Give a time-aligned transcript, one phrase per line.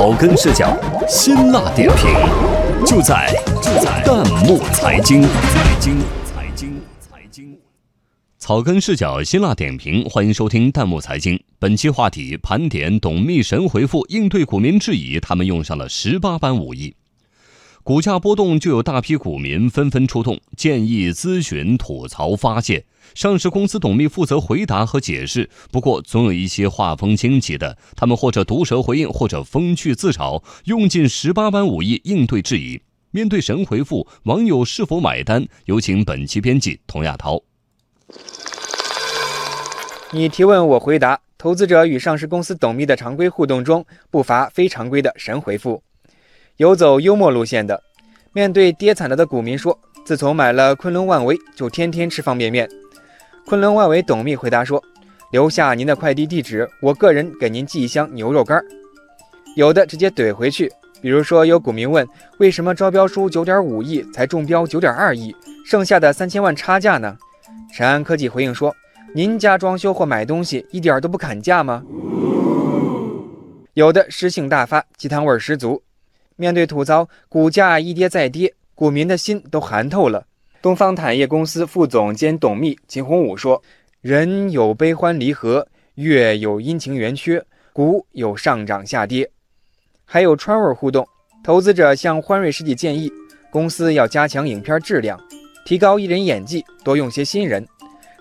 [0.00, 0.74] 草根视角，
[1.06, 2.08] 辛辣点评，
[2.86, 7.54] 就在就在弹幕财经财经财经财经。
[8.38, 11.38] 草根视角，辛辣点评，欢迎收听弹幕财经。
[11.58, 16.94] 本期话题盘点董秘神回复应对股民质疑，他们用上了十八般武艺。
[17.82, 22.84] 股价波动，就有大批股民纷纷出动，建议、咨询、吐槽、发泄。
[23.14, 32.80] 上市公司董秘负责回答和解释，不过总有一些画风惊奇的，他们或者毒舌回应，或者风趣自嘲，用尽十八般武艺应对质疑。
[33.10, 35.44] 面对神回复，网友是否买单？
[35.64, 37.42] 有请本期编辑童亚涛。
[40.12, 45.82] 你提问我回答，投资者与上市公司董秘的常规互动中，不乏非常规的神回复。
[46.60, 47.82] 有走幽默路线的，
[48.34, 52.68] 面对跌惨了的股民说：“自从买了昆仑万维，就天天吃方便面。”
[53.48, 54.84] 昆仑万维董秘回答说
[55.32, 58.62] ：“留下您的快递地址，我个人给您寄一箱牛肉干。”
[59.56, 67.16] 有的直接怼回去，比如说有股民问：“为什么招标书九点五亿才中标九点二亿，剩下的三千万差价呢？”
[67.72, 68.76] 晨安科技回应说
[69.16, 71.82] ：“您家装修或买东西一点都不砍价吗？”
[73.72, 75.82] 有的诗性大发，鸡汤味十足。
[76.40, 80.24] 面对吐槽，股价一跌再跌，股民的心都寒透了。
[80.62, 83.62] 东方坦业公司副总兼董秘秦洪武说
[84.00, 89.30] ：“人有悲欢离合，月有阴晴圆缺，股有上涨下跌。”
[90.06, 91.06] 还有川味互动，
[91.44, 93.12] 投资者向欢瑞世纪建议，
[93.50, 95.20] 公司要加强影片质量，
[95.66, 97.68] 提高艺人演技，多用些新人。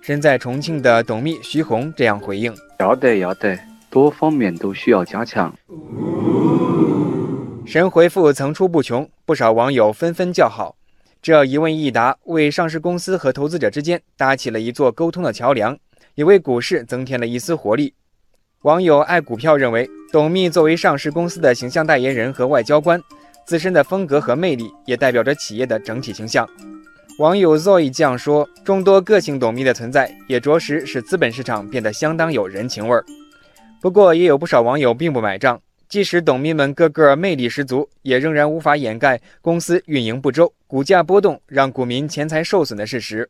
[0.00, 3.58] 身在重庆的董秘徐红这样回应：“要得，要得，
[3.90, 5.54] 多方面都需要加强。”
[7.66, 10.76] 神回复层出不穷，不少网友纷纷叫好。
[11.20, 15.76] 这一问一答，为上市公司和投资者之间搭起了一座沟通的桥梁，
[16.14, 17.92] 也为股市增添了一丝活力。
[18.62, 23.02] 网友爱股票认为，董秘作为上市公司的形象代言人和外交官，
[23.44, 26.48] 自身的风格和魅力也代表着企业的整体形象。
[27.18, 33.04] 网友 Zoe 酱说：“众多个性董秘的存在，也着实使资本市场变得相当有人情味儿。”
[33.82, 35.60] 不过，也有不少网友并不买账。
[35.88, 43.28] 即使董秘们个个魅力十足，也仍然无法掩盖公司运营不周、股价波动让股民钱财受损的事实。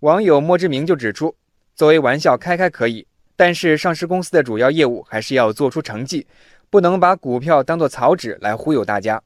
[0.00, 1.34] 网友莫之明就指出
[1.74, 3.06] ：“作为玩笑开开可以，
[3.36, 6.26] 但是上市公司的主要业务还是要做出成绩，
[6.68, 9.22] 不能把股票当作草纸来忽悠大家。”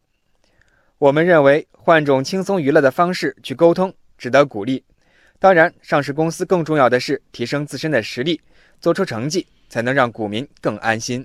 [0.98, 4.84] 我们认为换种轻松娱乐的方式去沟通值得鼓励。
[5.40, 8.40] 当然，上市公司更重要的是提升自身的实力，
[8.80, 11.24] 做出成绩，才能让股民更安心。